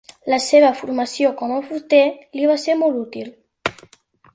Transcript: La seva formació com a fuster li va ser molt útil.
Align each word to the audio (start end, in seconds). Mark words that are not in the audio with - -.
La 0.33 0.37
seva 0.45 0.71
formació 0.79 1.29
com 1.43 1.55
a 1.57 1.61
fuster 1.69 2.03
li 2.41 2.51
va 2.55 2.59
ser 2.67 2.81
molt 2.83 3.03
útil. 3.07 3.33